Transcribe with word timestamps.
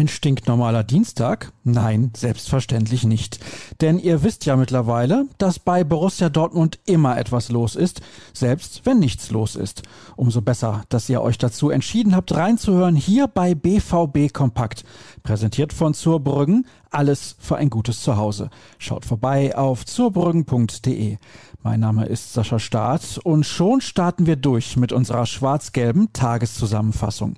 Ein 0.00 0.08
stinknormaler 0.08 0.82
Dienstag? 0.82 1.52
Nein, 1.62 2.10
selbstverständlich 2.16 3.04
nicht. 3.04 3.38
Denn 3.82 3.98
ihr 3.98 4.22
wisst 4.22 4.46
ja 4.46 4.56
mittlerweile, 4.56 5.26
dass 5.36 5.58
bei 5.58 5.84
Borussia 5.84 6.30
Dortmund 6.30 6.78
immer 6.86 7.18
etwas 7.18 7.50
los 7.50 7.76
ist, 7.76 8.00
selbst 8.32 8.86
wenn 8.86 8.98
nichts 8.98 9.30
los 9.30 9.56
ist. 9.56 9.82
Umso 10.16 10.40
besser, 10.40 10.84
dass 10.88 11.10
ihr 11.10 11.20
euch 11.20 11.36
dazu 11.36 11.68
entschieden 11.68 12.16
habt, 12.16 12.34
reinzuhören 12.34 12.96
hier 12.96 13.26
bei 13.26 13.54
BVB 13.54 14.32
Kompakt. 14.32 14.84
Präsentiert 15.22 15.74
von 15.74 15.92
Zurbrüggen, 15.92 16.66
alles 16.90 17.36
für 17.38 17.56
ein 17.56 17.68
gutes 17.68 18.00
Zuhause. 18.00 18.48
Schaut 18.78 19.04
vorbei 19.04 19.54
auf 19.54 19.84
zurbrüggen.de. 19.84 21.18
Mein 21.62 21.80
Name 21.80 22.06
ist 22.06 22.32
Sascha 22.32 22.58
Staat 22.58 23.20
und 23.22 23.44
schon 23.44 23.82
starten 23.82 24.24
wir 24.24 24.36
durch 24.36 24.78
mit 24.78 24.94
unserer 24.94 25.26
schwarz-gelben 25.26 26.10
Tageszusammenfassung. 26.14 27.34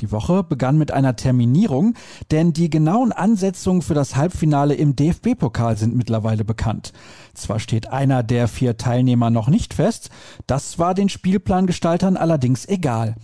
Die 0.00 0.10
Woche 0.10 0.42
begann 0.42 0.76
mit 0.76 0.90
einer 0.90 1.16
Terminierung, 1.16 1.94
denn 2.30 2.52
die 2.52 2.70
genauen 2.70 3.12
Ansetzungen 3.12 3.82
für 3.82 3.94
das 3.94 4.16
Halbfinale 4.16 4.74
im 4.74 4.96
DFB-Pokal 4.96 5.76
sind 5.76 5.94
mittlerweile 5.94 6.44
bekannt. 6.44 6.92
Zwar 7.34 7.60
steht 7.60 7.88
einer 7.90 8.22
der 8.22 8.48
vier 8.48 8.76
Teilnehmer 8.76 9.30
noch 9.30 9.48
nicht 9.48 9.74
fest, 9.74 10.10
das 10.46 10.78
war 10.78 10.94
den 10.94 11.08
Spielplangestaltern 11.08 12.16
allerdings 12.16 12.66
egal. 12.66 13.14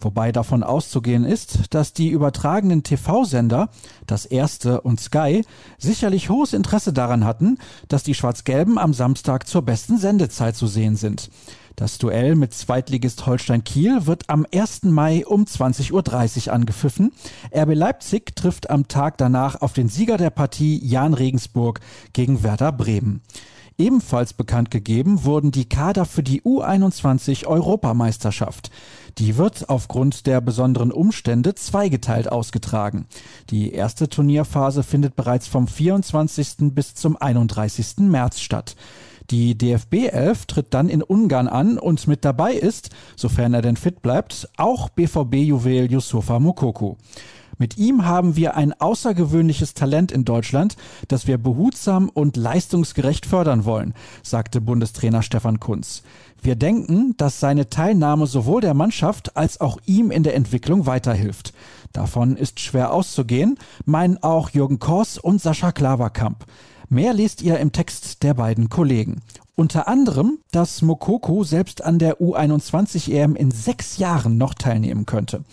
Wobei 0.00 0.30
davon 0.32 0.62
auszugehen 0.62 1.24
ist, 1.24 1.74
dass 1.74 1.92
die 1.92 2.08
übertragenen 2.08 2.82
TV-Sender, 2.82 3.68
das 4.06 4.26
erste 4.26 4.80
und 4.80 5.00
Sky, 5.00 5.44
sicherlich 5.78 6.30
hohes 6.30 6.52
Interesse 6.52 6.92
daran 6.92 7.24
hatten, 7.24 7.58
dass 7.88 8.04
die 8.04 8.14
Schwarz-Gelben 8.14 8.78
am 8.78 8.94
Samstag 8.94 9.48
zur 9.48 9.62
besten 9.62 9.98
Sendezeit 9.98 10.56
zu 10.56 10.66
sehen 10.66 10.96
sind. 10.96 11.30
Das 11.78 11.98
Duell 11.98 12.34
mit 12.34 12.52
Zweitligist 12.54 13.24
Holstein 13.24 13.62
Kiel 13.62 14.06
wird 14.06 14.28
am 14.28 14.44
1. 14.52 14.82
Mai 14.82 15.24
um 15.24 15.44
20.30 15.44 16.48
Uhr 16.48 16.52
angepfiffen. 16.52 17.12
RB 17.56 17.72
Leipzig 17.72 18.34
trifft 18.34 18.68
am 18.68 18.88
Tag 18.88 19.16
danach 19.16 19.62
auf 19.62 19.74
den 19.74 19.88
Sieger 19.88 20.16
der 20.16 20.30
Partie 20.30 20.84
Jan 20.84 21.14
Regensburg 21.14 21.78
gegen 22.14 22.42
Werder 22.42 22.72
Bremen. 22.72 23.22
Ebenfalls 23.78 24.32
bekannt 24.32 24.72
gegeben 24.72 25.22
wurden 25.22 25.52
die 25.52 25.68
Kader 25.68 26.04
für 26.04 26.24
die 26.24 26.42
U21 26.42 27.46
Europameisterschaft. 27.46 28.72
Die 29.18 29.36
wird 29.36 29.68
aufgrund 29.68 30.26
der 30.26 30.40
besonderen 30.40 30.90
Umstände 30.90 31.54
zweigeteilt 31.54 32.32
ausgetragen. 32.32 33.06
Die 33.50 33.70
erste 33.72 34.08
Turnierphase 34.08 34.82
findet 34.82 35.14
bereits 35.14 35.46
vom 35.46 35.68
24. 35.68 36.74
bis 36.74 36.96
zum 36.96 37.16
31. 37.16 37.98
März 37.98 38.40
statt. 38.40 38.74
Die 39.30 39.58
DFB 39.58 40.08
11 40.10 40.46
tritt 40.46 40.66
dann 40.72 40.88
in 40.88 41.02
Ungarn 41.02 41.48
an 41.48 41.78
und 41.78 42.06
mit 42.06 42.24
dabei 42.24 42.54
ist, 42.54 42.88
sofern 43.14 43.52
er 43.52 43.60
denn 43.60 43.76
fit 43.76 44.00
bleibt, 44.00 44.48
auch 44.56 44.88
BVB-Juwel 44.88 45.90
Yusufa 45.92 46.38
Mokoko. 46.38 46.96
Mit 47.58 47.76
ihm 47.76 48.06
haben 48.06 48.36
wir 48.36 48.56
ein 48.56 48.72
außergewöhnliches 48.72 49.74
Talent 49.74 50.12
in 50.12 50.24
Deutschland, 50.24 50.76
das 51.08 51.26
wir 51.26 51.36
behutsam 51.36 52.08
und 52.08 52.36
leistungsgerecht 52.36 53.26
fördern 53.26 53.66
wollen, 53.66 53.94
sagte 54.22 54.62
Bundestrainer 54.62 55.22
Stefan 55.22 55.60
Kunz. 55.60 56.04
Wir 56.40 56.54
denken, 56.54 57.14
dass 57.18 57.40
seine 57.40 57.68
Teilnahme 57.68 58.26
sowohl 58.28 58.60
der 58.60 58.74
Mannschaft 58.74 59.36
als 59.36 59.60
auch 59.60 59.78
ihm 59.84 60.10
in 60.10 60.22
der 60.22 60.36
Entwicklung 60.36 60.86
weiterhilft. 60.86 61.52
Davon 61.92 62.36
ist 62.36 62.60
schwer 62.60 62.94
auszugehen, 62.94 63.58
meinen 63.84 64.22
auch 64.22 64.50
Jürgen 64.50 64.78
Kors 64.78 65.18
und 65.18 65.42
Sascha 65.42 65.72
Klaverkamp. 65.72 66.46
Mehr 66.90 67.12
lest 67.12 67.42
ihr 67.42 67.58
im 67.58 67.72
Text 67.72 68.22
der 68.22 68.32
beiden 68.32 68.70
Kollegen. 68.70 69.20
Unter 69.54 69.88
anderem, 69.88 70.38
dass 70.52 70.80
Mokoko 70.80 71.44
selbst 71.44 71.84
an 71.84 71.98
der 71.98 72.18
U21 72.18 73.12
EM 73.12 73.36
in 73.36 73.50
sechs 73.50 73.98
Jahren 73.98 74.38
noch 74.38 74.54
teilnehmen 74.54 75.04
könnte. 75.04 75.44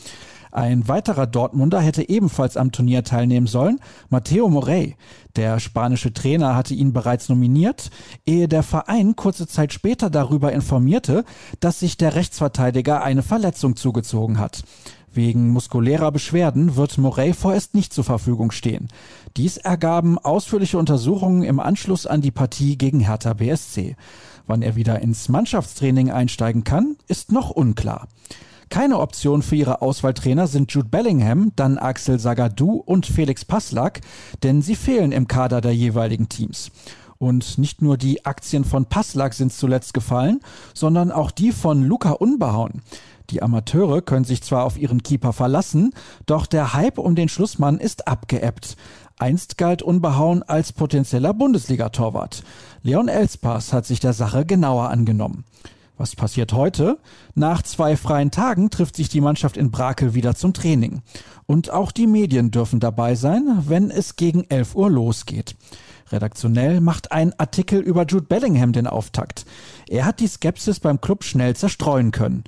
Ein 0.56 0.88
weiterer 0.88 1.28
Dortmunder 1.28 1.81
hätte 1.81 2.07
ebenfalls 2.07 2.56
am 2.56 2.72
Turnier 2.72 3.03
teilnehmen 3.03 3.47
sollen, 3.47 3.81
Matteo 4.07 4.47
Morey. 4.47 4.95
Der 5.35 5.59
spanische 5.59 6.13
Trainer 6.13 6.56
hatte 6.56 6.74
ihn 6.74 6.94
bereits 6.94 7.28
nominiert, 7.28 7.90
ehe 8.25 8.47
der 8.47 8.63
Verein 8.63 9.18
kurze 9.18 9.47
Zeit 9.47 9.74
später 9.74 10.09
darüber 10.09 10.53
informierte, 10.53 11.25
dass 11.59 11.81
sich 11.81 11.97
der 11.97 12.16
Rechtsverteidiger 12.16 13.03
eine 13.03 13.24
Verletzung 13.24 13.75
zugezogen 13.75 14.40
hat. 14.40 14.63
Wegen 15.15 15.49
muskulärer 15.51 16.11
Beschwerden 16.11 16.75
wird 16.75 16.97
Morey 16.97 17.33
vorerst 17.33 17.73
nicht 17.73 17.93
zur 17.93 18.03
Verfügung 18.03 18.51
stehen. 18.51 18.89
Dies 19.37 19.55
ergaben 19.55 20.17
ausführliche 20.17 20.77
Untersuchungen 20.77 21.43
im 21.43 21.61
Anschluss 21.61 22.05
an 22.05 22.19
die 22.19 22.31
Partie 22.31 22.77
gegen 22.77 22.99
Hertha 22.99 23.33
BSC. 23.33 23.95
Wann 24.45 24.61
er 24.61 24.75
wieder 24.75 24.99
ins 24.99 25.29
Mannschaftstraining 25.29 26.11
einsteigen 26.11 26.65
kann, 26.65 26.97
ist 27.07 27.31
noch 27.31 27.49
unklar. 27.49 28.09
Keine 28.69 28.99
Option 28.99 29.41
für 29.41 29.55
ihre 29.55 29.81
Auswahltrainer 29.81 30.47
sind 30.47 30.71
Jude 30.73 30.89
Bellingham, 30.89 31.53
dann 31.55 31.77
Axel 31.77 32.19
Sagadou 32.19 32.83
und 32.85 33.05
Felix 33.05 33.45
Passlack, 33.45 34.01
denn 34.43 34.61
sie 34.61 34.75
fehlen 34.75 35.13
im 35.13 35.29
Kader 35.29 35.61
der 35.61 35.73
jeweiligen 35.73 36.27
Teams. 36.27 36.71
Und 37.17 37.57
nicht 37.57 37.81
nur 37.81 37.97
die 37.97 38.25
Aktien 38.25 38.65
von 38.65 38.85
Passlack 38.85 39.33
sind 39.33 39.53
zuletzt 39.53 39.93
gefallen, 39.93 40.41
sondern 40.73 41.11
auch 41.11 41.31
die 41.31 41.51
von 41.51 41.83
Luca 41.83 42.11
Unbehauen. 42.11 42.81
Die 43.29 43.41
Amateure 43.41 44.01
können 44.01 44.25
sich 44.25 44.43
zwar 44.43 44.65
auf 44.65 44.77
ihren 44.77 45.01
Keeper 45.01 45.33
verlassen, 45.33 45.93
doch 46.25 46.45
der 46.45 46.73
Hype 46.73 46.97
um 46.99 47.15
den 47.15 47.29
Schlussmann 47.29 47.79
ist 47.79 48.07
abgeebbt. 48.07 48.75
Einst 49.17 49.57
galt 49.57 49.81
Unbehauen 49.81 50.43
als 50.43 50.73
potenzieller 50.73 51.33
Bundesliga-Torwart. 51.33 52.43
Leon 52.83 53.07
Elspass 53.07 53.73
hat 53.73 53.85
sich 53.85 53.99
der 53.99 54.13
Sache 54.13 54.45
genauer 54.45 54.89
angenommen. 54.89 55.45
Was 55.97 56.15
passiert 56.15 56.51
heute? 56.51 56.99
Nach 57.35 57.61
zwei 57.61 57.95
freien 57.95 58.29
Tagen 58.29 58.69
trifft 58.69 58.97
sich 58.97 59.07
die 59.07 59.21
Mannschaft 59.21 59.55
in 59.55 59.71
Brakel 59.71 60.13
wieder 60.13 60.35
zum 60.35 60.53
Training. 60.53 61.01
Und 61.45 61.69
auch 61.69 61.93
die 61.93 62.07
Medien 62.07 62.51
dürfen 62.51 62.81
dabei 62.81 63.15
sein, 63.15 63.63
wenn 63.67 63.89
es 63.89 64.17
gegen 64.17 64.43
11 64.49 64.75
Uhr 64.75 64.91
losgeht. 64.91 65.55
Redaktionell 66.11 66.81
macht 66.81 67.11
ein 67.11 67.33
Artikel 67.39 67.79
über 67.79 68.05
Jude 68.05 68.25
Bellingham 68.25 68.73
den 68.73 68.88
Auftakt. 68.88 69.45
Er 69.88 70.05
hat 70.05 70.19
die 70.19 70.27
Skepsis 70.27 70.79
beim 70.79 71.01
Club 71.01 71.23
schnell 71.23 71.55
zerstreuen 71.55 72.11
können. 72.11 72.43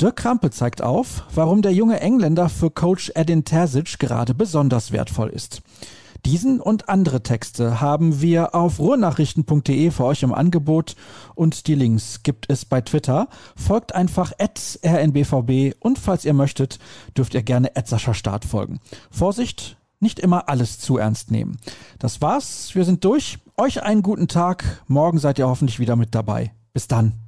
Dirk 0.00 0.16
Krampe 0.16 0.50
zeigt 0.50 0.82
auf, 0.82 1.24
warum 1.34 1.62
der 1.62 1.72
junge 1.72 2.00
Engländer 2.00 2.48
für 2.48 2.70
Coach 2.70 3.10
Edin 3.14 3.44
Terzic 3.44 3.98
gerade 3.98 4.34
besonders 4.34 4.92
wertvoll 4.92 5.30
ist. 5.30 5.62
Diesen 6.26 6.60
und 6.60 6.88
andere 6.88 7.22
Texte 7.22 7.80
haben 7.80 8.20
wir 8.20 8.54
auf 8.54 8.80
ruhrnachrichten.de 8.80 9.90
für 9.90 10.04
euch 10.04 10.22
im 10.22 10.34
Angebot 10.34 10.94
und 11.34 11.66
die 11.68 11.74
Links 11.74 12.22
gibt 12.22 12.50
es 12.50 12.64
bei 12.64 12.80
Twitter. 12.80 13.28
Folgt 13.56 13.94
einfach 13.94 14.32
rnbvb 14.38 15.74
und 15.80 15.98
falls 15.98 16.24
ihr 16.24 16.34
möchtet, 16.34 16.78
dürft 17.16 17.34
ihr 17.34 17.42
gerne 17.42 17.70
Sascha 17.84 18.14
Start 18.14 18.44
folgen. 18.44 18.80
Vorsicht, 19.10 19.77
nicht 20.00 20.18
immer 20.18 20.48
alles 20.48 20.78
zu 20.78 20.98
ernst 20.98 21.30
nehmen. 21.30 21.56
Das 21.98 22.20
war's, 22.20 22.74
wir 22.74 22.84
sind 22.84 23.04
durch. 23.04 23.38
Euch 23.56 23.82
einen 23.82 24.02
guten 24.02 24.28
Tag. 24.28 24.82
Morgen 24.86 25.18
seid 25.18 25.38
ihr 25.38 25.48
hoffentlich 25.48 25.80
wieder 25.80 25.96
mit 25.96 26.14
dabei. 26.14 26.52
Bis 26.72 26.86
dann. 26.86 27.27